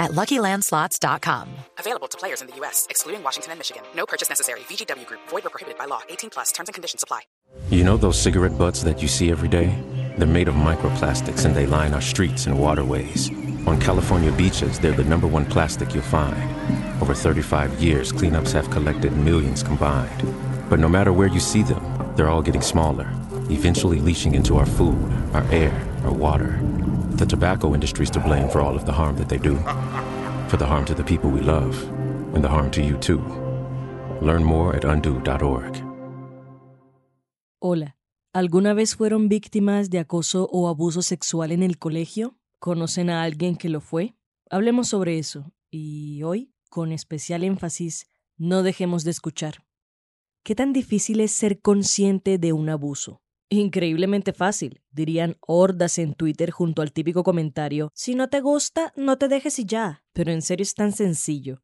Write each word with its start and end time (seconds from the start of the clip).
at 0.00 0.10
LuckyLandSlots.com. 0.10 1.48
Available 1.78 2.08
to 2.08 2.18
players 2.18 2.40
in 2.40 2.48
the 2.48 2.56
U.S., 2.56 2.88
excluding 2.90 3.22
Washington 3.22 3.52
and 3.52 3.58
Michigan. 3.60 3.84
No 3.94 4.06
purchase 4.06 4.28
necessary. 4.28 4.60
VGW 4.60 5.06
Group. 5.06 5.20
Void 5.28 5.46
or 5.46 5.50
prohibited 5.50 5.78
by 5.78 5.84
law. 5.84 6.00
18 6.08 6.30
plus. 6.30 6.50
Terms 6.50 6.68
and 6.68 6.74
conditions 6.74 7.04
apply. 7.04 7.20
You 7.70 7.84
know 7.84 7.96
those 7.96 8.20
cigarette 8.20 8.56
butts 8.58 8.82
that 8.82 9.00
you 9.02 9.08
see 9.08 9.30
every 9.30 9.48
day? 9.48 9.76
They're 10.18 10.26
made 10.26 10.48
of 10.48 10.54
microplastics 10.54 11.44
and 11.44 11.54
they 11.54 11.66
line 11.66 11.94
our 11.94 12.00
streets 12.00 12.46
and 12.46 12.58
waterways. 12.58 13.30
On 13.66 13.80
California 13.80 14.32
beaches, 14.32 14.78
they're 14.78 14.92
the 14.92 15.04
number 15.04 15.26
one 15.26 15.44
plastic 15.44 15.94
you'll 15.94 16.02
find. 16.02 16.36
Over 17.02 17.14
35 17.14 17.80
years, 17.82 18.12
cleanups 18.12 18.52
have 18.52 18.70
collected 18.70 19.12
millions 19.16 19.62
combined. 19.62 20.22
But 20.68 20.78
no 20.78 20.88
matter 20.88 21.12
where 21.12 21.28
you 21.28 21.40
see 21.40 21.62
them, 21.62 21.82
they're 22.16 22.28
all 22.28 22.42
getting 22.42 22.62
smaller, 22.62 23.10
eventually 23.50 24.00
leaching 24.00 24.34
into 24.34 24.56
our 24.56 24.66
food, 24.66 24.98
our 25.34 25.44
air, 25.52 25.72
our 26.04 26.12
water. 26.12 26.58
The 27.20 27.26
tobacco 27.26 27.74
industry's 27.74 28.10
to 28.12 28.18
blame 28.18 28.48
for 28.48 28.62
all 28.62 28.74
of 28.74 28.86
the 28.86 28.92
harm 28.92 29.14
that 29.16 29.28
they 29.28 29.36
do. 29.36 29.54
For 30.48 30.56
the 30.56 30.64
harm 30.64 30.86
to 30.86 30.94
the 30.94 31.04
people 31.04 31.28
we 31.28 31.42
love, 31.42 31.76
and 32.34 32.42
the 32.42 32.48
harm 32.48 32.70
to 32.70 32.80
you 32.80 32.96
too. 32.96 33.20
Learn 34.22 34.42
more 34.42 34.74
at 34.74 34.86
undo.org. 34.86 35.84
Hola, 37.60 37.98
¿alguna 38.32 38.72
vez 38.72 38.96
fueron 38.96 39.28
víctimas 39.28 39.90
de 39.90 39.98
acoso 39.98 40.48
o 40.50 40.66
abuso 40.66 41.02
sexual 41.02 41.52
en 41.52 41.62
el 41.62 41.76
colegio? 41.76 42.38
¿Conocen 42.58 43.10
a 43.10 43.22
alguien 43.22 43.56
que 43.56 43.68
lo 43.68 43.82
fue? 43.82 44.14
Hablemos 44.48 44.88
sobre 44.88 45.18
eso, 45.18 45.52
y 45.70 46.22
hoy, 46.22 46.54
con 46.70 46.90
especial 46.90 47.44
énfasis, 47.44 48.06
no 48.38 48.62
dejemos 48.62 49.04
de 49.04 49.10
escuchar. 49.10 49.66
¿Qué 50.42 50.54
tan 50.54 50.72
difícil 50.72 51.20
es 51.20 51.32
ser 51.32 51.60
consciente 51.60 52.38
de 52.38 52.54
un 52.54 52.70
abuso? 52.70 53.20
Increíblemente 53.52 54.32
fácil, 54.32 54.80
dirían 54.92 55.36
hordas 55.40 55.98
en 55.98 56.14
Twitter 56.14 56.52
junto 56.52 56.82
al 56.82 56.92
típico 56.92 57.24
comentario, 57.24 57.90
si 57.94 58.14
no 58.14 58.28
te 58.28 58.40
gusta, 58.40 58.92
no 58.94 59.18
te 59.18 59.26
dejes 59.26 59.58
y 59.58 59.64
ya. 59.64 60.04
Pero 60.12 60.30
en 60.30 60.40
serio 60.40 60.62
es 60.62 60.74
tan 60.74 60.92
sencillo. 60.92 61.60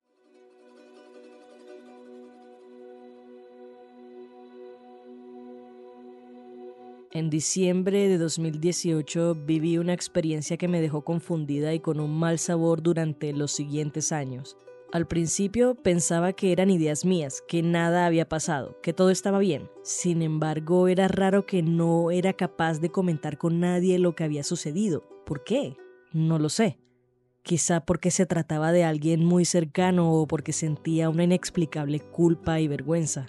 En 7.13 7.31
diciembre 7.31 8.09
de 8.09 8.19
2018 8.19 9.37
viví 9.47 9.79
una 9.79 9.93
experiencia 9.93 10.57
que 10.57 10.67
me 10.67 10.81
dejó 10.81 11.05
confundida 11.05 11.73
y 11.73 11.79
con 11.79 12.01
un 12.01 12.19
mal 12.19 12.41
sabor 12.41 12.83
durante 12.83 13.33
los 13.33 13.53
siguientes 13.53 14.11
años. 14.11 14.57
Al 14.93 15.07
principio 15.07 15.75
pensaba 15.75 16.33
que 16.33 16.53
eran 16.53 16.71
ideas 16.71 17.05
mías, 17.05 17.43
que 17.49 17.63
nada 17.63 18.07
había 18.07 18.29
pasado, 18.29 18.79
que 18.83 18.93
todo 18.93 19.11
estaba 19.11 19.39
bien. 19.39 19.69
Sin 19.83 20.23
embargo, 20.23 20.89
era 20.89 21.09
raro 21.09 21.45
que 21.45 21.63
no 21.63 22.11
era 22.11 22.33
capaz 22.33 22.81
de 22.81 22.91
comentar 22.91 23.37
con 23.37 23.61
nadie 23.61 23.99
lo 23.99 24.15
que 24.15 24.25
había 24.25 24.45
sucedido. 24.45 25.03
¿Por 25.27 25.45
qué? 25.45 25.77
No 26.13 26.39
lo 26.39 26.49
sé. 26.49 26.79
Quizá 27.43 27.85
porque 27.85 28.11
se 28.11 28.27
trataba 28.27 28.73
de 28.73 28.85
alguien 28.85 29.25
muy 29.25 29.45
cercano 29.45 30.13
o 30.13 30.27
porque 30.27 30.53
sentía 30.53 31.09
una 31.11 31.25
inexplicable 31.25 32.01
culpa 32.01 32.61
y 32.61 32.69
vergüenza 32.69 33.29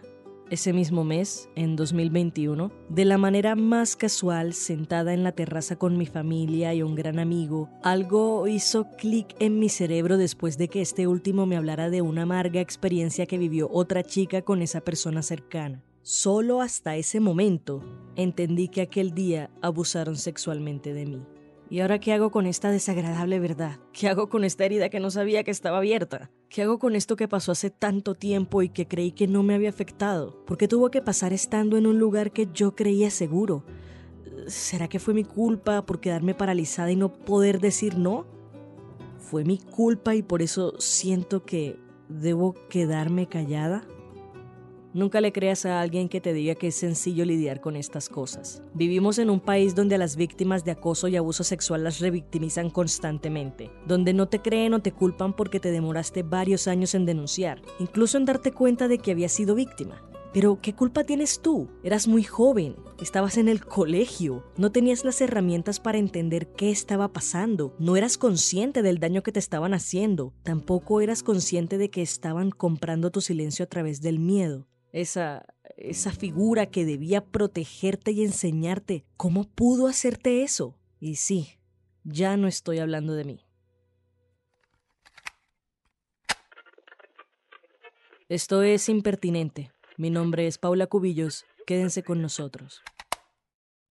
ese 0.50 0.74
mismo 0.74 1.04
mes, 1.04 1.50
en 1.56 1.76
2021, 1.76 2.72
de 2.90 3.06
la 3.06 3.18
manera 3.18 3.56
más 3.56 3.96
casual, 3.96 4.54
sentada 4.54 5.14
en 5.14 5.24
la 5.24 5.32
terraza 5.32 5.76
con 5.76 5.98
mi 5.98 6.06
familia 6.06 6.74
y 6.74 6.84
un 6.84 6.96
gran 6.96 7.20
amigo, 7.20 7.70
algo 7.84 8.48
hizo 8.48 8.88
clic 8.98 9.36
en 9.40 9.60
mi 9.60 9.70
cerebro 9.70 10.18
después 10.18 10.58
de 10.58 10.68
que 10.68 10.82
este 10.82 11.08
último 11.08 11.46
me 11.46 11.58
hablara 11.58 11.90
de 11.90 12.02
una 12.02 12.24
amarga 12.24 12.62
experiencia 12.62 13.26
que 13.26 13.38
vivió 13.38 13.70
otra 13.72 14.04
chica 14.04 14.42
con 14.42 14.62
esa 14.62 14.82
persona 14.82 15.22
cercana. 15.22 15.84
Solo 16.02 16.62
hasta 16.62 16.96
ese 16.96 17.20
momento 17.20 17.84
entendí 18.16 18.70
que 18.70 18.82
aquel 18.82 19.14
día 19.14 19.50
abusaron 19.62 20.16
sexualmente 20.16 20.94
de 20.94 21.06
mí. 21.06 21.37
¿Y 21.70 21.82
ahora 21.82 22.00
qué 22.00 22.14
hago 22.14 22.32
con 22.32 22.46
esta 22.46 22.72
desagradable 22.72 23.40
verdad? 23.40 23.78
¿Qué 23.92 24.08
hago 24.08 24.30
con 24.30 24.46
esta 24.46 24.64
herida 24.64 24.90
que 24.90 25.02
no 25.02 25.12
sabía 25.12 25.44
que 25.44 25.52
estaba 25.52 25.80
abierta? 25.80 26.32
¿Qué 26.48 26.62
hago 26.62 26.80
con 26.80 26.96
esto 26.96 27.18
que 27.18 27.28
pasó 27.28 27.52
hace 27.52 27.70
tanto 27.70 28.16
tiempo 28.16 28.62
y 28.62 28.70
que 28.70 28.88
creí 28.88 29.12
que 29.12 29.28
no 29.28 29.44
me 29.44 29.54
había 29.54 29.70
afectado? 29.70 30.46
¿Por 30.46 30.58
qué 30.58 30.70
tuvo 30.70 30.90
que 30.90 31.02
pasar 31.02 31.34
estando 31.34 31.76
en 31.76 31.86
un 31.86 32.00
lugar 32.00 32.32
que 32.32 32.48
yo 32.54 32.74
creía 32.74 33.10
seguro? 33.10 33.66
¿Será 34.48 34.88
que 34.88 35.00
fue 35.00 35.14
mi 35.14 35.26
culpa 35.26 35.86
por 35.86 36.00
quedarme 36.00 36.34
paralizada 36.34 36.90
y 36.90 36.96
no 36.96 37.12
poder 37.12 37.60
decir 37.60 37.98
no? 37.98 38.26
¿Fue 39.20 39.44
mi 39.44 39.58
culpa 39.58 40.16
y 40.16 40.22
por 40.22 40.42
eso 40.42 40.80
siento 40.80 41.44
que 41.44 41.78
debo 42.08 42.56
quedarme 42.70 43.28
callada? 43.28 43.84
Nunca 44.94 45.22
le 45.22 45.34
creas 45.34 45.66
a 45.66 45.82
alguien 45.82 46.10
que 46.10 46.22
te 46.22 46.34
diga 46.34 46.56
que 46.56 46.68
es 46.68 46.76
sencillo 46.76 47.26
lidiar 47.26 47.60
con 47.62 47.76
estas 47.76 48.10
cosas. 48.10 48.64
Vivimos 48.74 49.20
en 49.20 49.30
un 49.30 49.40
país 49.40 49.76
donde 49.76 49.96
a 49.96 49.98
las 49.98 50.16
víctimas 50.16 50.64
de 50.64 50.72
acoso 50.72 51.08
y 51.08 51.18
abuso 51.18 51.44
sexual 51.44 51.84
las 51.84 52.00
revictimizan 52.00 52.70
constantemente, 52.70 53.70
donde 53.86 54.14
no 54.14 54.28
te 54.28 54.42
creen 54.42 54.74
o 54.74 54.82
te 54.82 54.94
culpan 54.94 55.36
porque 55.36 55.60
te 55.60 55.72
demoraste 55.72 56.24
varios 56.24 56.68
años 56.68 56.96
en 56.96 57.06
denunciar, 57.06 57.62
incluso 57.80 58.18
en 58.18 58.26
darte 58.26 58.52
cuenta 58.52 58.88
de 58.88 58.98
que 58.98 59.12
habías 59.12 59.34
sido 59.34 59.56
víctima. 59.56 60.02
Pero, 60.34 60.60
¿qué 60.62 60.74
culpa 60.74 61.04
tienes 61.04 61.42
tú? 61.42 61.70
Eras 61.84 62.08
muy 62.08 62.24
joven, 62.24 62.76
estabas 63.02 63.38
en 63.38 63.48
el 63.48 63.66
colegio, 63.66 64.44
no 64.58 64.72
tenías 64.72 65.04
las 65.04 65.20
herramientas 65.22 65.80
para 65.80 65.98
entender 65.98 66.48
qué 66.54 66.70
estaba 66.70 67.12
pasando, 67.12 67.76
no 67.80 67.98
eras 67.98 68.18
consciente 68.18 68.82
del 68.82 69.00
daño 69.00 69.24
que 69.24 69.32
te 69.32 69.40
estaban 69.40 69.74
haciendo, 69.74 70.34
tampoco 70.44 71.02
eras 71.02 71.24
consciente 71.24 71.78
de 71.78 71.90
que 71.90 72.02
estaban 72.02 72.52
comprando 72.52 73.10
tu 73.10 73.22
silencio 73.22 73.64
a 73.64 73.68
través 73.68 74.02
del 74.02 74.20
miedo 74.20 74.68
esa, 75.02 75.46
esa 75.78 76.12
figura 76.12 76.66
que 76.68 76.86
debía 76.86 77.24
protegerte 77.24 78.12
y 78.12 78.24
enseñarte. 78.24 79.06
¿Cómo 79.16 79.44
pudo 79.44 79.88
hacerte 79.88 80.44
eso? 80.44 80.78
Y 81.00 81.16
sí, 81.16 81.60
ya 82.04 82.38
no 82.38 82.48
estoy 82.48 82.80
hablando 82.80 83.14
de 83.14 83.24
mí. 83.26 83.40
Esto 88.30 88.62
es 88.64 88.90
impertinente. 88.90 89.72
Mi 89.98 90.10
nombre 90.10 90.48
es 90.48 90.58
Paula 90.58 90.88
Cubillos. 90.88 91.46
Quédense 91.66 92.04
con 92.04 92.22
nosotros. 92.22 92.82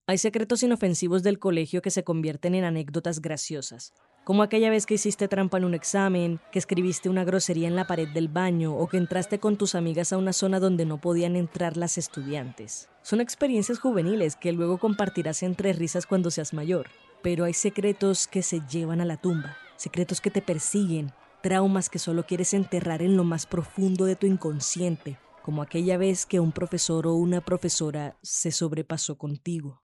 Hay 0.07 0.19
secretos 0.19 0.63
inofensivos 0.63 1.23
del 1.23 1.39
colegio 1.39 1.83
que 1.83 1.91
se 1.91 2.05
convierten 2.05 2.55
en 2.55 2.65
anécdotas 2.65 3.21
graciosas 3.21 3.93
como 4.27 4.43
aquella 4.43 4.71
vez 4.71 4.87
que 4.87 4.95
hiciste 4.95 5.29
trampa 5.29 5.57
en 5.57 5.65
un 5.65 5.73
examen, 5.73 6.41
que 6.51 6.59
escribiste 6.59 7.09
una 7.09 7.23
grosería 7.23 7.69
en 7.69 7.77
la 7.77 7.87
pared 7.87 8.09
del 8.09 8.27
baño 8.27 8.75
o 8.75 8.89
que 8.89 8.97
entraste 8.97 9.39
con 9.39 9.57
tus 9.57 9.77
amigas 9.77 10.13
a 10.13 10.19
una 10.19 10.33
zona 10.33 10.59
donde 10.59 10.85
no 10.85 11.01
podían 11.01 11.37
entrar 11.37 11.77
las 11.77 11.97
estudiantes. 11.97 12.89
Son 13.03 13.21
experiencias 13.21 13.79
juveniles 13.79 14.35
que 14.35 14.51
luego 14.51 14.79
compartirás 14.79 15.45
entre 15.45 15.73
risas 15.75 16.07
cuando 16.07 16.33
seas 16.33 16.55
mayor, 16.55 16.89
pero 17.23 17.45
hay 17.45 17.55
secretos 17.55 18.27
que 18.27 18.43
se 18.43 18.63
llevan 18.69 19.01
a 19.01 19.05
la 19.05 19.17
tumba, 19.17 19.59
secretos 19.77 20.21
que 20.21 20.33
te 20.33 20.43
persiguen, 20.43 21.13
traumas 21.41 21.89
que 21.89 22.01
solo 22.01 22.27
quieres 22.27 22.53
enterrar 22.53 23.03
en 23.03 23.17
lo 23.17 23.23
más 23.23 23.47
profundo 23.47 24.07
de 24.07 24.17
tu 24.17 24.27
inconsciente, 24.27 25.21
como 25.45 25.63
aquella 25.63 25.99
vez 25.99 26.27
que 26.27 26.41
un 26.41 26.51
profesor 26.51 27.07
o 27.07 27.15
una 27.15 27.43
profesora 27.43 28.17
se 28.23 28.51
sobrepasó 28.51 29.19
contigo. 29.19 29.86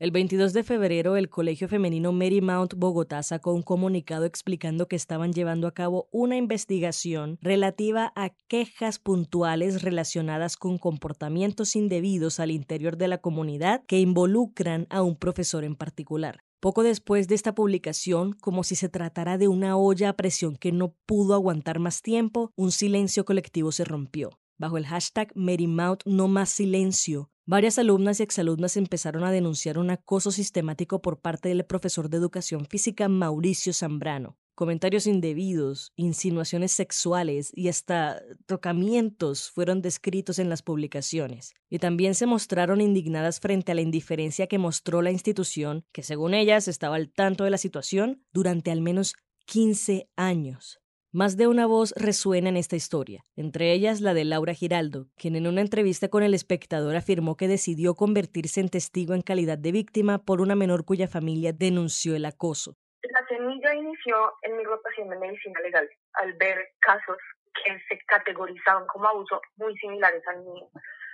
El 0.00 0.12
22 0.12 0.54
de 0.54 0.62
febrero, 0.62 1.16
el 1.16 1.28
Colegio 1.28 1.68
Femenino 1.68 2.10
Marymount 2.10 2.72
Bogotá 2.72 3.22
sacó 3.22 3.52
un 3.52 3.60
comunicado 3.60 4.24
explicando 4.24 4.88
que 4.88 4.96
estaban 4.96 5.34
llevando 5.34 5.66
a 5.66 5.74
cabo 5.74 6.08
una 6.10 6.38
investigación 6.38 7.36
relativa 7.42 8.10
a 8.16 8.30
quejas 8.48 8.98
puntuales 8.98 9.82
relacionadas 9.82 10.56
con 10.56 10.78
comportamientos 10.78 11.76
indebidos 11.76 12.40
al 12.40 12.50
interior 12.50 12.96
de 12.96 13.08
la 13.08 13.18
comunidad 13.18 13.84
que 13.86 14.00
involucran 14.00 14.86
a 14.88 15.02
un 15.02 15.16
profesor 15.16 15.64
en 15.64 15.76
particular. 15.76 16.40
Poco 16.60 16.82
después 16.82 17.28
de 17.28 17.34
esta 17.34 17.54
publicación, 17.54 18.32
como 18.32 18.64
si 18.64 18.76
se 18.76 18.88
tratara 18.88 19.36
de 19.36 19.48
una 19.48 19.76
olla 19.76 20.08
a 20.08 20.16
presión 20.16 20.56
que 20.56 20.72
no 20.72 20.94
pudo 21.04 21.34
aguantar 21.34 21.78
más 21.78 22.00
tiempo, 22.00 22.52
un 22.56 22.72
silencio 22.72 23.26
colectivo 23.26 23.70
se 23.70 23.84
rompió. 23.84 24.30
Bajo 24.56 24.78
el 24.78 24.86
hashtag 24.86 25.30
Marymount 25.34 26.04
No 26.06 26.28
Más 26.28 26.48
Silencio, 26.48 27.29
Varias 27.50 27.80
alumnas 27.80 28.20
y 28.20 28.22
exalumnas 28.22 28.76
empezaron 28.76 29.24
a 29.24 29.32
denunciar 29.32 29.76
un 29.76 29.90
acoso 29.90 30.30
sistemático 30.30 31.02
por 31.02 31.18
parte 31.18 31.48
del 31.48 31.64
profesor 31.64 32.08
de 32.08 32.16
educación 32.16 32.64
física 32.64 33.08
Mauricio 33.08 33.72
Zambrano. 33.72 34.38
Comentarios 34.54 35.08
indebidos, 35.08 35.92
insinuaciones 35.96 36.70
sexuales 36.70 37.50
y 37.52 37.66
hasta 37.66 38.22
tocamientos 38.46 39.50
fueron 39.50 39.82
descritos 39.82 40.38
en 40.38 40.48
las 40.48 40.62
publicaciones. 40.62 41.54
Y 41.68 41.80
también 41.80 42.14
se 42.14 42.26
mostraron 42.26 42.80
indignadas 42.80 43.40
frente 43.40 43.72
a 43.72 43.74
la 43.74 43.80
indiferencia 43.80 44.46
que 44.46 44.58
mostró 44.58 45.02
la 45.02 45.10
institución, 45.10 45.84
que 45.90 46.04
según 46.04 46.34
ellas 46.34 46.68
estaba 46.68 46.94
al 46.94 47.10
tanto 47.10 47.42
de 47.42 47.50
la 47.50 47.58
situación 47.58 48.22
durante 48.32 48.70
al 48.70 48.80
menos 48.80 49.16
15 49.46 50.08
años. 50.14 50.79
Más 51.12 51.36
de 51.36 51.48
una 51.48 51.66
voz 51.66 51.92
resuena 51.96 52.50
en 52.50 52.56
esta 52.56 52.76
historia, 52.76 53.24
entre 53.34 53.72
ellas 53.72 54.00
la 54.00 54.14
de 54.14 54.24
Laura 54.24 54.54
Giraldo, 54.54 55.06
quien 55.18 55.34
en 55.34 55.48
una 55.48 55.60
entrevista 55.60 56.06
con 56.06 56.22
el 56.22 56.34
espectador 56.34 56.94
afirmó 56.94 57.36
que 57.36 57.48
decidió 57.48 57.96
convertirse 57.96 58.60
en 58.60 58.68
testigo 58.68 59.14
en 59.14 59.22
calidad 59.22 59.58
de 59.58 59.72
víctima 59.72 60.18
por 60.24 60.40
una 60.40 60.54
menor 60.54 60.84
cuya 60.84 61.08
familia 61.08 61.50
denunció 61.52 62.14
el 62.14 62.26
acoso. 62.26 62.76
La 63.02 63.26
semilla 63.26 63.74
inició 63.74 64.34
en 64.42 64.56
mi 64.56 64.62
rotación 64.62 65.08
de 65.08 65.18
medicina 65.18 65.58
legal, 65.62 65.90
al 66.12 66.32
ver 66.34 66.58
casos 66.78 67.18
que 67.58 67.76
se 67.88 67.98
categorizaban 68.06 68.86
como 68.86 69.08
abuso 69.08 69.42
muy 69.56 69.76
similares 69.78 70.22
al 70.28 70.44
mío. 70.44 70.70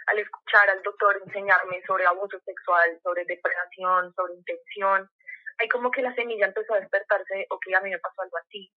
Al 0.08 0.18
escuchar 0.18 0.68
al 0.68 0.82
doctor 0.82 1.22
enseñarme 1.24 1.80
sobre 1.86 2.04
abuso 2.04 2.38
sexual, 2.44 3.00
sobre 3.02 3.24
depredación, 3.24 4.12
sobre 4.12 4.34
intención, 4.34 5.08
hay 5.56 5.68
como 5.68 5.90
que 5.90 6.02
la 6.02 6.14
semilla 6.14 6.48
empezó 6.48 6.74
a 6.74 6.80
despertarse, 6.80 7.46
o 7.48 7.58
que 7.58 7.74
a 7.74 7.80
mí 7.80 7.88
me 7.88 7.98
pasó 7.98 8.20
algo 8.20 8.36
así. 8.44 8.70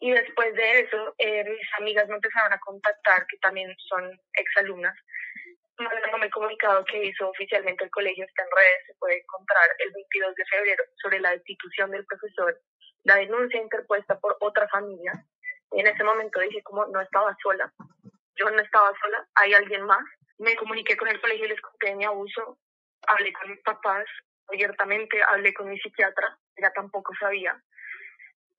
Y 0.00 0.10
después 0.12 0.54
de 0.54 0.80
eso, 0.80 1.14
eh, 1.18 1.44
mis 1.44 1.68
amigas 1.78 2.08
me 2.08 2.14
empezaron 2.14 2.52
a 2.52 2.60
contactar, 2.60 3.26
que 3.26 3.36
también 3.38 3.74
son 3.88 4.18
exalumnas, 4.34 4.94
mandándome 5.78 6.26
el 6.26 6.32
comunicado 6.32 6.84
que 6.84 7.04
hizo 7.04 7.28
oficialmente 7.28 7.84
el 7.84 7.90
colegio, 7.90 8.24
está 8.24 8.42
en 8.42 8.50
redes, 8.56 8.86
se 8.86 8.94
puede 8.94 9.18
encontrar 9.18 9.68
el 9.78 9.92
22 9.92 10.34
de 10.34 10.44
febrero 10.46 10.84
sobre 11.02 11.20
la 11.20 11.30
destitución 11.30 11.90
del 11.90 12.04
profesor, 12.04 12.60
la 13.04 13.16
denuncia 13.16 13.60
interpuesta 13.60 14.18
por 14.18 14.36
otra 14.40 14.68
familia. 14.68 15.12
Y 15.72 15.80
en 15.80 15.86
ese 15.86 16.02
momento 16.02 16.40
dije 16.40 16.62
como 16.62 16.86
no 16.86 17.00
estaba 17.00 17.36
sola, 17.42 17.72
yo 18.36 18.50
no 18.50 18.60
estaba 18.60 18.92
sola, 19.00 19.26
hay 19.34 19.54
alguien 19.54 19.82
más. 19.82 20.04
Me 20.38 20.56
comuniqué 20.56 20.96
con 20.96 21.08
el 21.08 21.20
colegio 21.20 21.46
y 21.46 21.48
les 21.48 21.60
conté 21.60 21.94
mi 21.96 22.04
abuso, 22.04 22.58
hablé 23.06 23.32
con 23.32 23.50
mis 23.50 23.60
papás 23.62 24.04
abiertamente, 24.48 25.20
hablé 25.22 25.52
con 25.52 25.68
mi 25.68 25.78
psiquiatra, 25.78 26.38
ella 26.56 26.72
tampoco 26.72 27.12
sabía, 27.20 27.60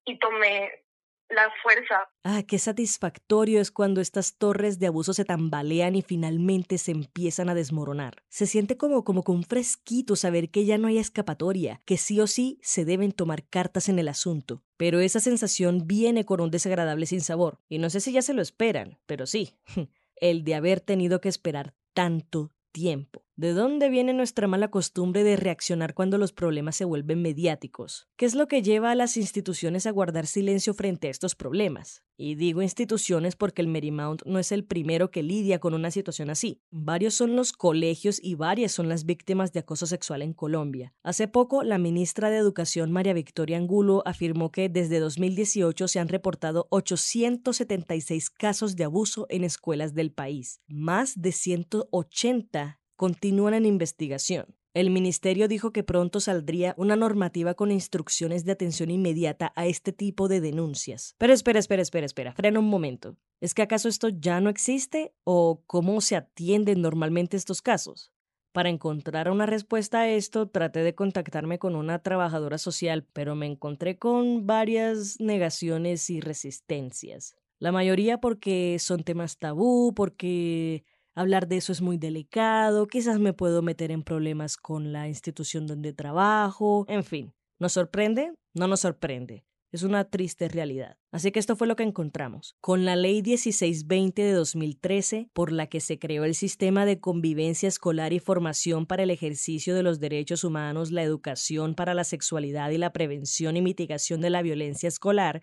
y 0.05 0.19
tomé 0.19 0.83
la 1.29 1.51
fuerza. 1.61 2.09
Ah, 2.23 2.43
qué 2.43 2.57
satisfactorio 2.59 3.61
es 3.61 3.71
cuando 3.71 4.01
estas 4.01 4.37
torres 4.37 4.79
de 4.79 4.87
abuso 4.87 5.13
se 5.13 5.25
tambalean 5.25 5.95
y 5.95 6.01
finalmente 6.01 6.77
se 6.77 6.91
empiezan 6.91 7.49
a 7.49 7.55
desmoronar. 7.55 8.23
Se 8.29 8.45
siente 8.45 8.77
como, 8.77 9.03
como 9.03 9.23
con 9.23 9.43
fresquito 9.43 10.15
saber 10.15 10.49
que 10.49 10.65
ya 10.65 10.77
no 10.77 10.87
hay 10.87 10.97
escapatoria, 10.97 11.81
que 11.85 11.97
sí 11.97 12.19
o 12.19 12.27
sí 12.27 12.59
se 12.61 12.85
deben 12.85 13.11
tomar 13.11 13.47
cartas 13.47 13.89
en 13.89 13.99
el 13.99 14.07
asunto. 14.07 14.63
Pero 14.77 14.99
esa 14.99 15.19
sensación 15.19 15.87
viene 15.87 16.25
con 16.25 16.41
un 16.41 16.51
desagradable 16.51 17.05
sinsabor. 17.05 17.59
Y 17.67 17.77
no 17.77 17.89
sé 17.89 17.99
si 17.99 18.11
ya 18.11 18.21
se 18.21 18.33
lo 18.33 18.41
esperan, 18.41 18.97
pero 19.05 19.25
sí, 19.25 19.57
el 20.15 20.43
de 20.43 20.55
haber 20.55 20.81
tenido 20.81 21.21
que 21.21 21.29
esperar 21.29 21.73
tanto 21.93 22.51
tiempo. 22.71 23.23
¿De 23.39 23.53
dónde 23.53 23.87
viene 23.87 24.11
nuestra 24.11 24.49
mala 24.49 24.69
costumbre 24.69 25.23
de 25.23 25.37
reaccionar 25.37 25.93
cuando 25.93 26.17
los 26.17 26.33
problemas 26.33 26.75
se 26.75 26.83
vuelven 26.83 27.21
mediáticos? 27.21 28.09
¿Qué 28.17 28.25
es 28.25 28.35
lo 28.35 28.49
que 28.49 28.61
lleva 28.61 28.91
a 28.91 28.95
las 28.95 29.15
instituciones 29.15 29.85
a 29.85 29.91
guardar 29.91 30.27
silencio 30.27 30.73
frente 30.73 31.07
a 31.07 31.09
estos 31.09 31.35
problemas? 31.35 32.03
Y 32.17 32.35
digo 32.35 32.61
instituciones 32.61 33.37
porque 33.37 33.61
el 33.61 33.69
Marymount 33.69 34.23
no 34.25 34.39
es 34.39 34.51
el 34.51 34.65
primero 34.65 35.09
que 35.09 35.23
lidia 35.23 35.59
con 35.59 35.73
una 35.73 35.89
situación 35.89 36.29
así. 36.29 36.61
Varios 36.69 37.13
son 37.13 37.37
los 37.37 37.53
colegios 37.53 38.19
y 38.21 38.35
varias 38.35 38.73
son 38.73 38.89
las 38.89 39.05
víctimas 39.05 39.53
de 39.53 39.61
acoso 39.61 39.85
sexual 39.85 40.21
en 40.21 40.33
Colombia. 40.33 40.93
Hace 41.01 41.29
poco, 41.29 41.63
la 41.63 41.77
ministra 41.77 42.29
de 42.29 42.39
Educación 42.39 42.91
María 42.91 43.13
Victoria 43.13 43.55
Angulo 43.55 44.03
afirmó 44.05 44.51
que 44.51 44.67
desde 44.67 44.99
2018 44.99 45.87
se 45.87 45.99
han 46.01 46.09
reportado 46.09 46.67
876 46.71 48.31
casos 48.31 48.75
de 48.75 48.83
abuso 48.83 49.27
en 49.29 49.45
escuelas 49.45 49.93
del 49.93 50.11
país, 50.11 50.59
más 50.67 51.21
de 51.21 51.31
180 51.31 52.79
continúan 52.99 53.53
en 53.53 53.65
investigación. 53.65 54.57
El 54.73 54.89
ministerio 54.89 55.47
dijo 55.47 55.71
que 55.71 55.85
pronto 55.85 56.19
saldría 56.19 56.75
una 56.77 56.97
normativa 56.97 57.53
con 57.53 57.71
instrucciones 57.71 58.43
de 58.43 58.51
atención 58.51 58.91
inmediata 58.91 59.53
a 59.55 59.67
este 59.67 59.93
tipo 59.93 60.27
de 60.27 60.41
denuncias. 60.41 61.15
Pero 61.17 61.31
espera, 61.31 61.59
espera, 61.59 61.81
espera, 61.81 62.05
espera, 62.05 62.33
frena 62.33 62.59
un 62.59 62.67
momento. 62.67 63.15
¿Es 63.39 63.53
que 63.53 63.61
acaso 63.61 63.87
esto 63.87 64.09
ya 64.09 64.41
no 64.41 64.49
existe 64.49 65.13
o 65.23 65.63
cómo 65.65 66.01
se 66.01 66.17
atienden 66.17 66.81
normalmente 66.81 67.37
estos 67.37 67.61
casos? 67.61 68.11
Para 68.51 68.67
encontrar 68.67 69.31
una 69.31 69.45
respuesta 69.45 70.01
a 70.01 70.09
esto, 70.09 70.49
traté 70.49 70.83
de 70.83 70.93
contactarme 70.93 71.57
con 71.57 71.77
una 71.77 71.99
trabajadora 71.99 72.57
social, 72.57 73.07
pero 73.13 73.33
me 73.33 73.45
encontré 73.45 73.97
con 73.97 74.45
varias 74.45 75.21
negaciones 75.21 76.09
y 76.09 76.19
resistencias. 76.19 77.37
La 77.59 77.71
mayoría 77.71 78.19
porque 78.19 78.75
son 78.79 79.03
temas 79.03 79.37
tabú, 79.37 79.93
porque 79.95 80.83
hablar 81.15 81.47
de 81.47 81.57
eso 81.57 81.71
es 81.71 81.81
muy 81.81 81.97
delicado, 81.97 82.87
quizás 82.87 83.19
me 83.19 83.33
puedo 83.33 83.61
meter 83.61 83.91
en 83.91 84.03
problemas 84.03 84.57
con 84.57 84.91
la 84.93 85.07
institución 85.07 85.67
donde 85.67 85.93
trabajo, 85.93 86.85
en 86.87 87.03
fin. 87.03 87.33
¿Nos 87.59 87.73
sorprende? 87.73 88.31
No 88.53 88.67
nos 88.67 88.81
sorprende. 88.81 89.43
Es 89.71 89.83
una 89.83 90.03
triste 90.05 90.47
realidad. 90.47 90.97
Así 91.11 91.31
que 91.31 91.39
esto 91.39 91.55
fue 91.55 91.67
lo 91.67 91.75
que 91.75 91.83
encontramos. 91.83 92.55
Con 92.59 92.85
la 92.85 92.95
Ley 92.95 93.21
1620 93.21 94.23
de 94.23 94.31
2013, 94.31 95.29
por 95.33 95.51
la 95.51 95.67
que 95.67 95.79
se 95.79 95.99
creó 95.99 96.23
el 96.23 96.33
sistema 96.33 96.87
de 96.87 96.99
convivencia 96.99 97.67
escolar 97.67 98.11
y 98.11 98.19
formación 98.19 98.87
para 98.87 99.03
el 99.03 99.11
ejercicio 99.11 99.75
de 99.75 99.83
los 99.83 99.99
derechos 99.99 100.43
humanos, 100.43 100.91
la 100.91 101.03
educación 101.03 101.75
para 101.75 101.93
la 101.93 102.03
sexualidad 102.03 102.71
y 102.71 102.79
la 102.79 102.91
prevención 102.91 103.57
y 103.57 103.61
mitigación 103.61 104.21
de 104.21 104.31
la 104.31 104.41
violencia 104.41 104.87
escolar, 104.87 105.41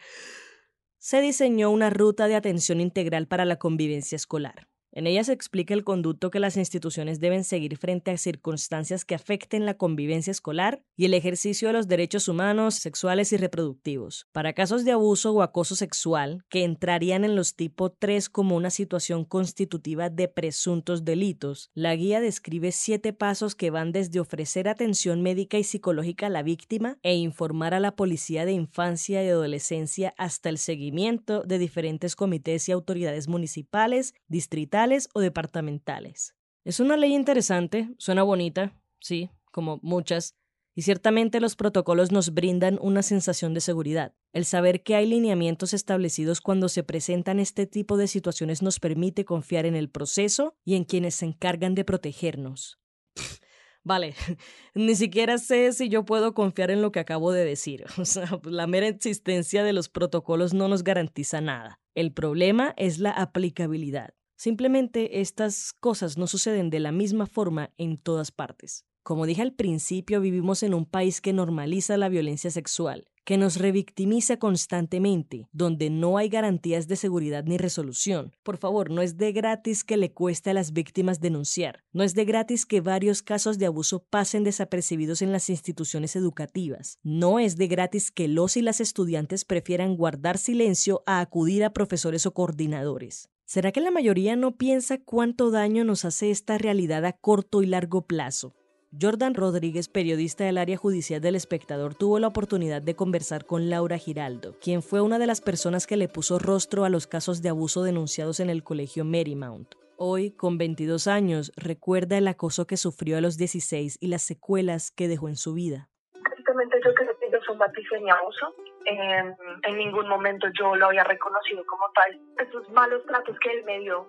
se 0.98 1.20
diseñó 1.20 1.70
una 1.70 1.90
ruta 1.90 2.26
de 2.26 2.34
atención 2.34 2.80
integral 2.80 3.28
para 3.28 3.44
la 3.44 3.60
convivencia 3.60 4.16
escolar. 4.16 4.66
En 4.96 5.06
ella 5.06 5.22
se 5.24 5.34
explica 5.34 5.74
el 5.74 5.84
conducto 5.84 6.30
que 6.30 6.40
las 6.40 6.56
instituciones 6.56 7.20
deben 7.20 7.44
seguir 7.44 7.76
frente 7.76 8.12
a 8.12 8.16
circunstancias 8.16 9.04
que 9.04 9.14
afecten 9.14 9.66
la 9.66 9.74
convivencia 9.74 10.30
escolar 10.30 10.82
y 10.96 11.04
el 11.04 11.14
ejercicio 11.14 11.68
de 11.68 11.74
los 11.74 11.88
derechos 11.88 12.28
humanos, 12.28 12.74
sexuales 12.76 13.32
y 13.32 13.36
reproductivos. 13.36 14.26
Para 14.32 14.52
casos 14.52 14.84
de 14.84 14.92
abuso 14.92 15.32
o 15.32 15.42
acoso 15.42 15.76
sexual, 15.76 16.44
que 16.48 16.64
entrarían 16.64 17.24
en 17.24 17.36
los 17.36 17.54
tipo 17.54 17.90
3 17.90 18.28
como 18.28 18.56
una 18.56 18.70
situación 18.70 19.24
constitutiva 19.24 20.10
de 20.10 20.28
presuntos 20.28 21.04
delitos, 21.04 21.70
la 21.74 21.94
guía 21.94 22.20
describe 22.20 22.72
siete 22.72 23.12
pasos 23.12 23.54
que 23.54 23.70
van 23.70 23.92
desde 23.92 24.20
ofrecer 24.20 24.68
atención 24.68 25.22
médica 25.22 25.58
y 25.58 25.64
psicológica 25.64 26.26
a 26.26 26.30
la 26.30 26.42
víctima 26.42 26.98
e 27.02 27.14
informar 27.14 27.74
a 27.74 27.80
la 27.80 27.96
policía 27.96 28.44
de 28.44 28.52
infancia 28.52 29.22
y 29.22 29.28
adolescencia 29.28 30.14
hasta 30.16 30.48
el 30.48 30.58
seguimiento 30.58 31.42
de 31.42 31.58
diferentes 31.58 32.16
comités 32.16 32.68
y 32.68 32.72
autoridades 32.72 33.28
municipales, 33.28 34.14
distritales, 34.28 34.66
o 35.14 35.20
departamentales. 35.20 36.34
Es 36.64 36.80
una 36.80 36.96
ley 36.96 37.14
interesante, 37.14 37.90
suena 37.98 38.22
bonita, 38.22 38.72
sí, 39.00 39.30
como 39.52 39.78
muchas, 39.82 40.34
y 40.76 40.82
ciertamente 40.82 41.40
los 41.40 41.56
protocolos 41.56 42.12
nos 42.12 42.34
brindan 42.34 42.78
una 42.82 43.02
sensación 43.02 43.54
de 43.54 43.62
seguridad. 43.62 44.14
El 44.34 44.44
saber 44.44 44.82
que 44.82 44.94
hay 44.94 45.06
lineamientos 45.06 45.72
establecidos 45.72 46.42
cuando 46.42 46.68
se 46.68 46.84
presentan 46.84 47.40
este 47.40 47.66
tipo 47.66 47.96
de 47.96 48.06
situaciones 48.06 48.62
nos 48.62 48.78
permite 48.78 49.24
confiar 49.24 49.64
en 49.64 49.74
el 49.74 49.88
proceso 49.88 50.54
y 50.64 50.76
en 50.76 50.84
quienes 50.84 51.14
se 51.14 51.24
encargan 51.24 51.74
de 51.74 51.86
protegernos. 51.86 52.78
Vale, 53.84 54.14
ni 54.74 54.94
siquiera 54.94 55.38
sé 55.38 55.72
si 55.72 55.88
yo 55.88 56.04
puedo 56.04 56.34
confiar 56.34 56.70
en 56.70 56.82
lo 56.82 56.92
que 56.92 57.00
acabo 57.00 57.32
de 57.32 57.46
decir. 57.46 57.84
Sea, 58.04 58.38
la 58.44 58.66
mera 58.66 58.86
existencia 58.86 59.64
de 59.64 59.72
los 59.72 59.88
protocolos 59.88 60.52
no 60.52 60.68
nos 60.68 60.84
garantiza 60.84 61.40
nada. 61.40 61.80
El 61.94 62.12
problema 62.12 62.74
es 62.76 62.98
la 62.98 63.12
aplicabilidad. 63.12 64.12
Simplemente 64.36 65.22
estas 65.22 65.72
cosas 65.72 66.18
no 66.18 66.26
suceden 66.26 66.68
de 66.68 66.80
la 66.80 66.92
misma 66.92 67.24
forma 67.24 67.72
en 67.78 67.96
todas 67.96 68.30
partes. 68.30 68.84
Como 69.06 69.24
dije 69.24 69.42
al 69.42 69.52
principio, 69.52 70.20
vivimos 70.20 70.64
en 70.64 70.74
un 70.74 70.84
país 70.84 71.20
que 71.20 71.32
normaliza 71.32 71.96
la 71.96 72.08
violencia 72.08 72.50
sexual, 72.50 73.06
que 73.24 73.38
nos 73.38 73.56
revictimiza 73.56 74.36
constantemente, 74.36 75.46
donde 75.52 75.90
no 75.90 76.18
hay 76.18 76.28
garantías 76.28 76.88
de 76.88 76.96
seguridad 76.96 77.44
ni 77.44 77.56
resolución. 77.56 78.32
Por 78.42 78.56
favor, 78.56 78.90
no 78.90 79.02
es 79.02 79.16
de 79.16 79.30
gratis 79.30 79.84
que 79.84 79.96
le 79.96 80.12
cueste 80.12 80.50
a 80.50 80.54
las 80.54 80.72
víctimas 80.72 81.20
denunciar. 81.20 81.84
No 81.92 82.02
es 82.02 82.14
de 82.14 82.24
gratis 82.24 82.66
que 82.66 82.80
varios 82.80 83.22
casos 83.22 83.58
de 83.58 83.66
abuso 83.66 84.04
pasen 84.10 84.42
desapercibidos 84.42 85.22
en 85.22 85.30
las 85.30 85.50
instituciones 85.50 86.16
educativas. 86.16 86.98
No 87.04 87.38
es 87.38 87.56
de 87.56 87.68
gratis 87.68 88.10
que 88.10 88.26
los 88.26 88.56
y 88.56 88.62
las 88.62 88.80
estudiantes 88.80 89.44
prefieran 89.44 89.94
guardar 89.94 90.36
silencio 90.36 91.04
a 91.06 91.20
acudir 91.20 91.62
a 91.62 91.72
profesores 91.72 92.26
o 92.26 92.34
coordinadores. 92.34 93.28
¿Será 93.44 93.70
que 93.70 93.80
la 93.80 93.92
mayoría 93.92 94.34
no 94.34 94.56
piensa 94.56 94.98
cuánto 94.98 95.52
daño 95.52 95.84
nos 95.84 96.04
hace 96.04 96.32
esta 96.32 96.58
realidad 96.58 97.04
a 97.04 97.12
corto 97.12 97.62
y 97.62 97.66
largo 97.66 98.04
plazo? 98.08 98.56
Jordan 99.00 99.34
Rodríguez, 99.34 99.88
periodista 99.88 100.44
del 100.44 100.58
área 100.58 100.76
judicial 100.76 101.20
del 101.20 101.34
espectador, 101.34 101.94
tuvo 101.94 102.18
la 102.18 102.28
oportunidad 102.28 102.80
de 102.80 102.96
conversar 102.96 103.44
con 103.44 103.68
Laura 103.68 103.98
Giraldo, 103.98 104.54
quien 104.60 104.82
fue 104.82 105.00
una 105.00 105.18
de 105.18 105.26
las 105.26 105.40
personas 105.40 105.86
que 105.86 105.96
le 105.96 106.08
puso 106.08 106.38
rostro 106.38 106.84
a 106.84 106.88
los 106.88 107.06
casos 107.06 107.42
de 107.42 107.50
abuso 107.50 107.82
denunciados 107.82 108.40
en 108.40 108.48
el 108.48 108.62
colegio 108.64 109.04
Marymount. 109.04 109.74
Hoy, 109.98 110.30
con 110.30 110.58
22 110.58 111.06
años, 111.06 111.52
recuerda 111.56 112.18
el 112.18 112.28
acoso 112.28 112.66
que 112.66 112.76
sufrió 112.76 113.18
a 113.18 113.20
los 113.20 113.36
16 113.36 113.98
y 114.00 114.06
las 114.08 114.22
secuelas 114.22 114.90
que 114.90 115.08
dejó 115.08 115.28
en 115.28 115.36
su 115.36 115.54
vida. 115.54 115.88
yo 116.14 116.94
creo 116.94 117.18
que 117.18 117.30
yo 117.30 117.38
somaticé 117.46 118.00
mi 118.00 118.10
abuso 118.10 118.54
en 118.88 119.76
ningún 119.76 120.08
momento 120.08 120.46
yo 120.58 120.74
lo 120.76 120.86
había 120.86 121.04
reconocido 121.04 121.64
como 121.66 121.90
tal. 121.92 122.20
Esos 122.38 122.68
malos 122.70 123.04
tratos 123.06 123.36
que 123.40 123.50
él 123.50 123.64
me 123.64 123.80
dio 123.80 124.08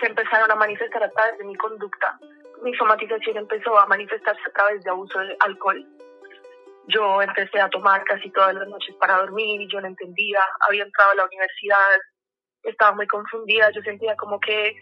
se 0.00 0.06
empezaron 0.06 0.50
a 0.50 0.54
manifestar 0.54 1.02
a 1.02 1.10
través 1.10 1.38
de 1.38 1.44
mi 1.44 1.54
conducta. 1.56 2.18
Mi 2.62 2.74
somatización 2.74 3.38
empezó 3.38 3.78
a 3.78 3.86
manifestarse 3.86 4.42
a 4.46 4.52
través 4.52 4.82
de 4.84 4.90
abuso 4.90 5.18
de 5.18 5.36
alcohol, 5.40 5.86
Yo 6.88 7.22
empecé 7.22 7.60
a 7.60 7.68
tomar 7.68 8.02
casi 8.04 8.30
todas 8.30 8.54
las 8.54 8.68
noches 8.68 8.94
para 8.96 9.18
dormir 9.18 9.60
y 9.60 9.68
yo 9.68 9.80
no 9.80 9.86
entendía, 9.86 10.40
había 10.68 10.84
entrado 10.84 11.12
a 11.12 11.14
la 11.14 11.24
universidad, 11.24 11.88
estaba 12.62 12.92
muy 12.92 13.06
confundida, 13.06 13.70
yo 13.70 13.80
sentía 13.82 14.16
como 14.16 14.38
que 14.40 14.74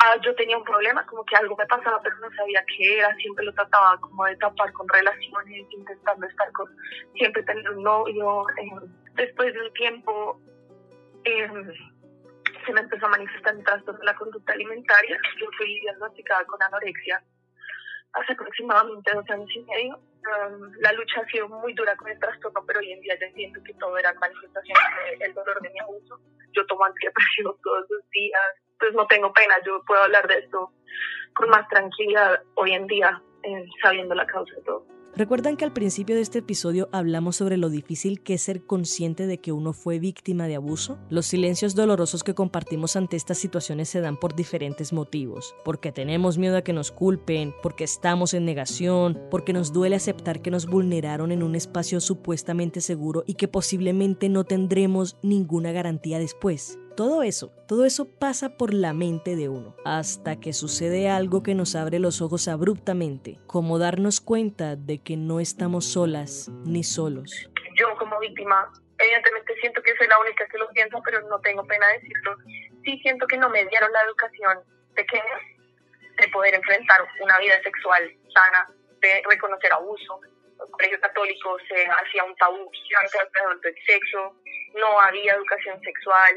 ah, 0.00 0.16
yo 0.24 0.34
tenía 0.34 0.56
un 0.56 0.64
problema, 0.64 1.04
como 1.06 1.24
que 1.24 1.36
algo 1.36 1.56
me 1.56 1.66
pasaba, 1.66 2.00
pero 2.02 2.16
no 2.18 2.28
sabía 2.36 2.64
qué 2.66 2.98
era, 2.98 3.14
siempre 3.16 3.44
lo 3.44 3.52
trataba 3.54 3.98
como 4.00 4.24
de 4.24 4.36
tapar 4.36 4.72
con 4.72 4.88
relaciones, 4.88 5.66
intentando 5.70 6.26
estar 6.26 6.50
con, 6.52 6.68
siempre 7.14 7.42
tener 7.42 7.68
un 7.70 7.82
novio. 7.82 8.44
Eh, 8.50 8.88
después 9.14 9.52
de 9.52 9.60
un 9.60 9.72
tiempo 9.72 10.40
eh, 11.24 11.50
se 12.68 12.74
me 12.74 12.80
empezó 12.80 13.06
a 13.06 13.08
manifestar 13.08 13.56
un 13.56 13.64
trastorno 13.64 13.98
de 13.98 14.04
la 14.04 14.14
conducta 14.14 14.52
alimentaria, 14.52 15.18
yo 15.40 15.46
fui 15.56 15.80
diagnosticada 15.80 16.44
con 16.44 16.62
anorexia 16.62 17.22
hace 18.12 18.32
aproximadamente 18.32 19.10
dos 19.14 19.24
años 19.30 19.48
y 19.54 19.62
medio. 19.64 19.98
la 20.80 20.92
lucha 20.92 21.20
ha 21.20 21.30
sido 21.30 21.48
muy 21.48 21.72
dura 21.72 21.96
con 21.96 22.08
el 22.08 22.18
trastorno, 22.18 22.62
pero 22.66 22.80
hoy 22.80 22.92
en 22.92 23.00
día 23.00 23.16
ya 23.18 23.26
entiendo 23.26 23.60
que 23.64 23.72
todo 23.74 23.96
eran 23.96 24.18
manifestaciones 24.18 25.18
del 25.18 25.32
dolor 25.32 25.60
de 25.62 25.70
mi 25.70 25.80
abuso. 25.80 26.20
Yo 26.52 26.66
tomo 26.66 26.84
antidepresivos 26.84 27.58
todos 27.62 27.86
los 27.88 28.10
días, 28.10 28.40
pues 28.78 28.92
no 28.92 29.06
tengo 29.06 29.32
pena, 29.32 29.54
yo 29.64 29.82
puedo 29.86 30.02
hablar 30.02 30.28
de 30.28 30.38
esto 30.38 30.70
con 31.34 31.48
más 31.48 31.66
tranquilidad 31.68 32.42
hoy 32.54 32.72
en 32.72 32.86
día, 32.86 33.22
eh, 33.44 33.64
sabiendo 33.82 34.14
la 34.14 34.26
causa 34.26 34.54
de 34.56 34.62
todo. 34.62 34.97
¿Recuerdan 35.16 35.56
que 35.56 35.64
al 35.64 35.72
principio 35.72 36.14
de 36.14 36.20
este 36.20 36.38
episodio 36.38 36.88
hablamos 36.92 37.36
sobre 37.36 37.56
lo 37.56 37.70
difícil 37.70 38.22
que 38.22 38.34
es 38.34 38.42
ser 38.42 38.64
consciente 38.64 39.26
de 39.26 39.38
que 39.38 39.50
uno 39.52 39.72
fue 39.72 39.98
víctima 39.98 40.46
de 40.46 40.54
abuso? 40.54 40.98
Los 41.10 41.26
silencios 41.26 41.74
dolorosos 41.74 42.22
que 42.22 42.34
compartimos 42.34 42.94
ante 42.94 43.16
estas 43.16 43.38
situaciones 43.38 43.88
se 43.88 44.00
dan 44.00 44.16
por 44.16 44.36
diferentes 44.36 44.92
motivos. 44.92 45.56
Porque 45.64 45.90
tenemos 45.90 46.38
miedo 46.38 46.56
a 46.56 46.62
que 46.62 46.72
nos 46.72 46.92
culpen, 46.92 47.52
porque 47.62 47.84
estamos 47.84 48.32
en 48.32 48.44
negación, 48.44 49.18
porque 49.30 49.52
nos 49.52 49.72
duele 49.72 49.96
aceptar 49.96 50.40
que 50.40 50.52
nos 50.52 50.66
vulneraron 50.66 51.32
en 51.32 51.42
un 51.42 51.56
espacio 51.56 52.00
supuestamente 52.00 52.80
seguro 52.80 53.24
y 53.26 53.34
que 53.34 53.48
posiblemente 53.48 54.28
no 54.28 54.44
tendremos 54.44 55.16
ninguna 55.22 55.72
garantía 55.72 56.18
después. 56.18 56.78
Todo 56.98 57.22
eso, 57.22 57.52
todo 57.68 57.86
eso 57.86 58.10
pasa 58.18 58.56
por 58.58 58.74
la 58.74 58.92
mente 58.92 59.36
de 59.36 59.48
uno, 59.48 59.76
hasta 59.84 60.40
que 60.40 60.52
sucede 60.52 61.08
algo 61.08 61.44
que 61.44 61.54
nos 61.54 61.76
abre 61.76 62.00
los 62.00 62.20
ojos 62.20 62.48
abruptamente, 62.48 63.38
como 63.46 63.78
darnos 63.78 64.20
cuenta 64.20 64.74
de 64.74 64.98
que 65.00 65.16
no 65.16 65.38
estamos 65.38 65.92
solas 65.92 66.48
ni 66.66 66.82
solos. 66.82 67.48
Yo 67.76 67.96
como 67.98 68.18
víctima, 68.18 68.68
evidentemente 68.98 69.54
siento 69.60 69.80
que 69.80 69.94
soy 69.96 70.08
la 70.08 70.18
única 70.18 70.44
que 70.48 70.58
lo 70.58 70.68
piensa, 70.70 70.98
pero 71.04 71.22
no 71.28 71.38
tengo 71.38 71.64
pena 71.68 71.86
decirlo. 71.86 72.36
Sí 72.82 72.98
siento 72.98 73.28
que 73.28 73.36
no 73.36 73.48
me 73.48 73.64
dieron 73.66 73.92
la 73.92 74.02
educación 74.02 74.58
pequeña 74.96 75.38
de 76.18 76.28
poder 76.30 76.52
enfrentar 76.56 77.06
una 77.22 77.38
vida 77.38 77.62
sexual 77.62 78.12
sana, 78.34 78.74
de 79.00 79.22
reconocer 79.30 79.72
abuso. 79.72 80.18
El 80.66 80.70
colegio 80.72 81.00
católico 81.00 81.58
se 81.68 81.76
hacía 81.86 82.24
un 82.24 82.34
tabú 82.34 82.68
alrededor 83.04 83.60
del 83.60 83.76
sexo, 83.86 84.34
no 84.74 85.00
había 85.00 85.34
educación 85.34 85.80
sexual, 85.82 86.34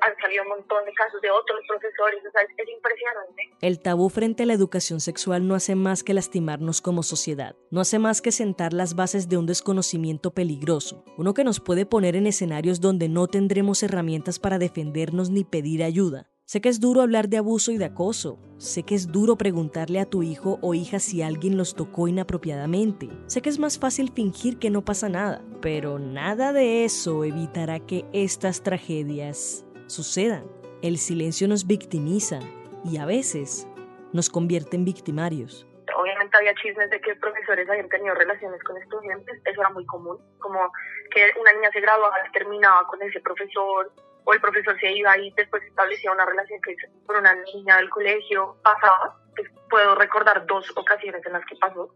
han 0.00 0.12
un 0.42 0.48
montón 0.48 0.84
de 0.84 0.92
casos 0.94 1.20
de 1.20 1.30
otros 1.30 1.60
profesores, 1.68 2.22
es 2.24 2.68
impresionante. 2.68 3.42
El 3.60 3.80
tabú 3.80 4.08
frente 4.08 4.42
a 4.42 4.46
la 4.46 4.52
educación 4.52 5.00
sexual 5.00 5.46
no 5.46 5.54
hace 5.54 5.74
más 5.74 6.02
que 6.02 6.14
lastimarnos 6.14 6.80
como 6.80 7.02
sociedad, 7.02 7.54
no 7.70 7.80
hace 7.80 7.98
más 7.98 8.20
que 8.20 8.32
sentar 8.32 8.72
las 8.72 8.94
bases 8.94 9.28
de 9.28 9.36
un 9.36 9.46
desconocimiento 9.46 10.32
peligroso, 10.32 11.04
uno 11.16 11.34
que 11.34 11.44
nos 11.44 11.60
puede 11.60 11.86
poner 11.86 12.16
en 12.16 12.26
escenarios 12.26 12.80
donde 12.80 13.08
no 13.08 13.26
tendremos 13.28 13.82
herramientas 13.82 14.38
para 14.38 14.58
defendernos 14.58 15.30
ni 15.30 15.44
pedir 15.44 15.82
ayuda. 15.82 16.28
Sé 16.46 16.60
que 16.60 16.68
es 16.68 16.78
duro 16.78 17.00
hablar 17.00 17.30
de 17.30 17.38
abuso 17.38 17.72
y 17.72 17.78
de 17.78 17.86
acoso. 17.86 18.38
Sé 18.58 18.82
que 18.82 18.94
es 18.94 19.10
duro 19.10 19.36
preguntarle 19.36 19.98
a 19.98 20.04
tu 20.04 20.22
hijo 20.22 20.58
o 20.60 20.74
hija 20.74 20.98
si 20.98 21.22
alguien 21.22 21.56
los 21.56 21.74
tocó 21.74 22.06
inapropiadamente. 22.06 23.08
Sé 23.26 23.40
que 23.40 23.48
es 23.48 23.58
más 23.58 23.78
fácil 23.78 24.12
fingir 24.12 24.58
que 24.58 24.68
no 24.68 24.84
pasa 24.84 25.08
nada. 25.08 25.42
Pero 25.62 25.98
nada 25.98 26.52
de 26.52 26.84
eso 26.84 27.24
evitará 27.24 27.80
que 27.80 28.04
estas 28.12 28.62
tragedias 28.62 29.63
sucedan. 29.86 30.46
El 30.82 30.98
silencio 30.98 31.48
nos 31.48 31.66
victimiza 31.66 32.40
y 32.84 32.98
a 32.98 33.06
veces 33.06 33.66
nos 34.12 34.28
convierte 34.28 34.76
en 34.76 34.84
victimarios. 34.84 35.66
Obviamente 35.96 36.36
había 36.36 36.54
chismes 36.54 36.90
de 36.90 37.00
que 37.00 37.14
profesores 37.16 37.68
habían 37.68 37.88
tenido 37.88 38.14
relaciones 38.14 38.62
con 38.64 38.76
estudiantes, 38.76 39.40
eso 39.44 39.60
era 39.60 39.70
muy 39.70 39.84
común, 39.86 40.18
como 40.38 40.72
que 41.10 41.30
una 41.40 41.52
niña 41.52 41.70
se 41.72 41.80
graduaba, 41.80 42.16
terminaba 42.32 42.86
con 42.86 43.00
ese 43.02 43.20
profesor, 43.20 43.92
o 44.24 44.32
el 44.32 44.40
profesor 44.40 44.78
se 44.80 44.92
iba 44.92 45.16
y 45.18 45.30
después 45.32 45.62
establecía 45.64 46.12
una 46.12 46.24
relación 46.24 46.60
con 47.06 47.16
una 47.16 47.34
niña 47.34 47.76
del 47.76 47.90
colegio, 47.90 48.56
pasaba, 48.62 49.16
pues, 49.36 49.48
puedo 49.68 49.94
recordar 49.94 50.46
dos 50.46 50.70
ocasiones 50.76 51.24
en 51.26 51.32
las 51.32 51.44
que 51.46 51.56
pasó. 51.56 51.94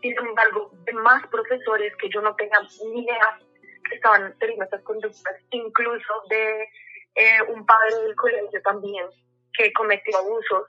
Sin 0.00 0.16
embargo, 0.18 0.70
más 1.02 1.26
profesores 1.26 1.94
que 1.96 2.08
yo 2.08 2.22
no 2.22 2.34
tenga 2.36 2.60
ni 2.92 3.02
idea 3.02 3.38
que 3.88 3.96
estaban 3.96 4.34
teniendo 4.38 4.64
estas 4.64 4.82
conductas, 4.82 5.34
incluso 5.50 6.14
de 6.30 6.68
eh, 7.18 7.42
un 7.48 7.66
padre 7.66 7.96
del 8.04 8.14
colegio 8.14 8.62
también 8.62 9.06
que 9.52 9.72
cometió 9.72 10.16
abusos, 10.16 10.66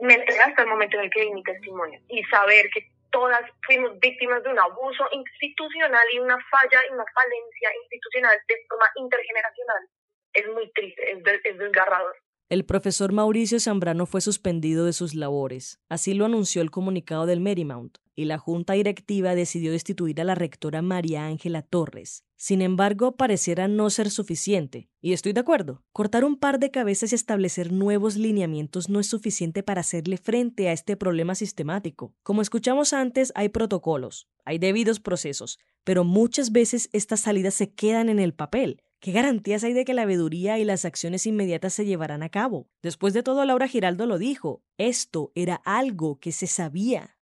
me 0.00 0.14
enteré 0.14 0.40
hasta 0.40 0.62
el 0.62 0.68
momento 0.68 0.96
en 0.96 1.04
el 1.04 1.10
que 1.10 1.20
di 1.20 1.30
mi 1.30 1.42
testimonio 1.44 2.00
y 2.08 2.24
saber 2.24 2.68
que 2.74 2.88
todas 3.12 3.42
fuimos 3.64 3.96
víctimas 4.00 4.42
de 4.42 4.50
un 4.50 4.58
abuso 4.58 5.06
institucional 5.12 6.02
y 6.12 6.18
una 6.18 6.38
falla 6.50 6.80
y 6.88 6.92
una 6.92 7.04
falencia 7.14 7.70
institucional 7.84 8.36
de 8.48 8.56
forma 8.68 8.86
intergeneracional. 8.96 9.88
Es 10.32 10.48
muy 10.48 10.72
triste, 10.72 11.12
es, 11.12 11.18
es 11.44 11.58
desgarrador. 11.58 12.16
El 12.52 12.66
profesor 12.66 13.14
Mauricio 13.14 13.58
Zambrano 13.60 14.04
fue 14.04 14.20
suspendido 14.20 14.84
de 14.84 14.92
sus 14.92 15.14
labores. 15.14 15.80
Así 15.88 16.12
lo 16.12 16.26
anunció 16.26 16.60
el 16.60 16.70
comunicado 16.70 17.24
del 17.24 17.40
Marymount, 17.40 17.96
y 18.14 18.26
la 18.26 18.36
junta 18.36 18.74
directiva 18.74 19.34
decidió 19.34 19.72
destituir 19.72 20.20
a 20.20 20.24
la 20.24 20.34
rectora 20.34 20.82
María 20.82 21.24
Ángela 21.24 21.62
Torres. 21.62 22.24
Sin 22.36 22.60
embargo, 22.60 23.16
pareciera 23.16 23.68
no 23.68 23.88
ser 23.88 24.10
suficiente. 24.10 24.90
Y 25.00 25.14
estoy 25.14 25.32
de 25.32 25.40
acuerdo. 25.40 25.82
Cortar 25.92 26.26
un 26.26 26.36
par 26.36 26.58
de 26.58 26.70
cabezas 26.70 27.12
y 27.12 27.14
establecer 27.14 27.72
nuevos 27.72 28.16
lineamientos 28.16 28.90
no 28.90 29.00
es 29.00 29.06
suficiente 29.06 29.62
para 29.62 29.80
hacerle 29.80 30.18
frente 30.18 30.68
a 30.68 30.72
este 30.72 30.98
problema 30.98 31.34
sistemático. 31.34 32.14
Como 32.22 32.42
escuchamos 32.42 32.92
antes, 32.92 33.32
hay 33.34 33.48
protocolos, 33.48 34.28
hay 34.44 34.58
debidos 34.58 35.00
procesos, 35.00 35.58
pero 35.84 36.04
muchas 36.04 36.52
veces 36.52 36.90
estas 36.92 37.20
salidas 37.20 37.54
se 37.54 37.72
quedan 37.72 38.10
en 38.10 38.18
el 38.18 38.34
papel 38.34 38.82
¿Qué 39.02 39.10
garantías 39.10 39.64
hay 39.64 39.72
de 39.72 39.84
que 39.84 39.94
la 39.94 40.04
veeduría 40.06 40.60
y 40.60 40.64
las 40.64 40.84
acciones 40.84 41.26
inmediatas 41.26 41.72
se 41.72 41.84
llevarán 41.84 42.22
a 42.22 42.28
cabo? 42.28 42.70
Después 42.82 43.12
de 43.14 43.24
todo, 43.24 43.44
Laura 43.44 43.66
Giraldo 43.66 44.06
lo 44.06 44.16
dijo, 44.16 44.62
esto 44.78 45.32
era 45.34 45.56
algo 45.64 46.20
que 46.20 46.30
se 46.30 46.46
sabía. 46.46 47.18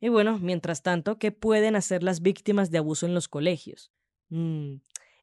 Y 0.00 0.08
bueno, 0.08 0.38
mientras 0.38 0.80
tanto, 0.80 1.18
¿qué 1.18 1.30
pueden 1.30 1.76
hacer 1.76 2.02
las 2.02 2.22
víctimas 2.22 2.70
de 2.70 2.78
abuso 2.78 3.04
en 3.04 3.12
los 3.12 3.28
colegios? 3.28 3.92
Mm, 4.30 4.76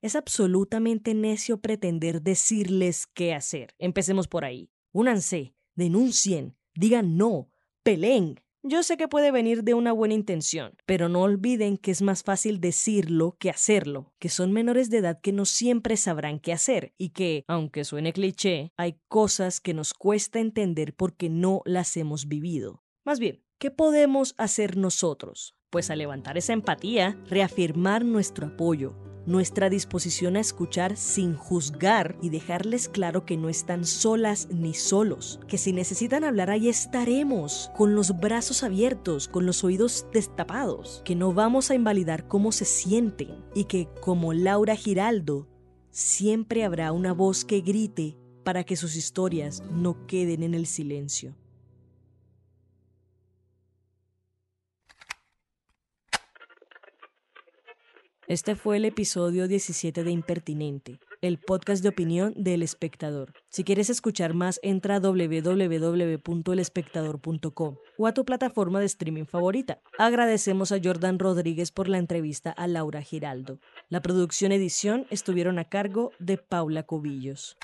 es 0.04 0.16
absolutamente 0.16 1.16
necio 1.16 1.60
pretender 1.60 2.22
decirles 2.22 3.08
qué 3.08 3.34
hacer. 3.34 3.74
Empecemos 3.80 4.28
por 4.28 4.46
ahí. 4.46 4.70
Únanse, 4.92 5.56
denuncien, 5.74 6.56
digan 6.76 7.18
no, 7.18 7.50
peleen, 7.82 8.40
yo 8.62 8.84
sé 8.84 8.98
que 8.98 9.08
puede 9.08 9.32
venir 9.32 9.64
de 9.64 9.74
una 9.74 9.94
buena 9.94 10.14
intención, 10.14 10.74
pero 10.86 11.08
no 11.08 11.22
olviden 11.22 11.78
que 11.78 11.92
es 11.92 12.02
más 12.02 12.24
fácil 12.24 12.60
decirlo 12.60 13.38
que 13.40 13.50
hacerlo, 13.50 14.14
que 14.20 14.28
son 14.28 14.52
menores 14.52 14.90
de 14.90 14.98
edad 14.98 15.20
que 15.22 15.32
no 15.32 15.46
siempre 15.46 15.96
sabrán 15.96 16.40
qué 16.40 16.52
hacer 16.52 16.94
y 16.98 17.10
que, 17.10 17.46
aunque 17.48 17.86
suene 17.86 18.12
cliché, 18.12 18.74
hay 18.76 19.00
cosas 19.08 19.62
que 19.62 19.74
nos 19.74 19.94
cuesta 19.94 20.40
entender 20.40 20.94
porque 20.94 21.30
no 21.30 21.62
las 21.66 21.96
hemos 21.96 22.28
vivido. 22.28 22.84
Más 23.06 23.20
bien, 23.20 23.44
¿qué 23.60 23.72
podemos 23.72 24.36
hacer 24.38 24.76
nosotros? 24.76 25.56
Pues 25.70 25.90
a 25.90 25.96
levantar 25.96 26.38
esa 26.38 26.54
empatía, 26.54 27.18
reafirmar 27.30 28.04
nuestro 28.04 28.48
apoyo, 28.48 28.96
nuestra 29.26 29.70
disposición 29.70 30.36
a 30.36 30.40
escuchar 30.40 30.98
sin 30.98 31.36
juzgar 31.36 32.18
y 32.22 32.30
dejarles 32.30 32.90
claro 32.90 33.26
que 33.26 33.38
no 33.38 33.50
están 33.50 33.86
solas 33.86 34.48
ni 34.52 34.74
solos, 34.74 35.40
que 35.48 35.58
si 35.58 35.74
necesitan 35.74 36.24
hablar 36.24 36.50
ahí 36.50 36.70
estaremos, 36.70 37.72
con 37.76 37.96
los 37.96 38.20
brazos 38.20 38.64
abiertos, 38.64 39.28
con 39.28 39.46
los 39.46 39.64
oídos 39.64 40.06
destapados, 40.14 41.02
que 41.06 41.16
no 41.16 41.34
vamos 41.34 41.72
a 41.72 41.76
invalidar 41.76 42.28
cómo 42.28 42.52
se 42.52 42.66
sienten 42.66 43.44
y 43.54 43.66
que, 43.66 43.88
como 44.02 44.34
Laura 44.34 44.76
Giraldo, 44.76 45.48
siempre 45.92 46.64
habrá 46.64 46.92
una 46.92 47.14
voz 47.14 47.46
que 47.46 47.62
grite 47.62 48.18
para 48.44 48.64
que 48.64 48.76
sus 48.76 48.96
historias 48.96 49.64
no 49.72 50.08
queden 50.08 50.44
en 50.44 50.54
el 50.54 50.66
silencio. 50.66 51.36
Este 58.30 58.56
fue 58.56 58.78
el 58.78 58.86
episodio 58.86 59.48
17 59.48 60.04
de 60.04 60.12
Impertinente, 60.12 61.00
el 61.24 61.40
podcast 61.40 61.82
de 61.82 61.90
opinión 61.90 62.36
del 62.38 62.62
espectador. 62.62 63.34
Si 63.50 63.64
quieres 63.64 63.90
escuchar 63.90 64.36
más, 64.36 64.60
entra 64.62 64.98
a 64.98 65.00
www.elespectador.com 65.00 67.78
o 67.98 68.06
a 68.06 68.14
tu 68.14 68.26
plataforma 68.26 68.80
de 68.80 68.86
streaming 68.86 69.26
favorita. 69.26 69.82
Agradecemos 69.98 70.72
a 70.72 70.80
Jordan 70.80 71.18
Rodríguez 71.18 71.72
por 71.72 71.90
la 71.90 71.98
entrevista 71.98 72.52
a 72.52 72.68
Laura 72.68 73.02
Giraldo. 73.02 73.58
La 73.90 74.04
producción 74.04 74.52
edición 74.52 75.08
estuvieron 75.10 75.58
a 75.58 75.64
cargo 75.64 76.12
de 76.20 76.38
Paula 76.38 76.84
Cobillos. 76.84 77.58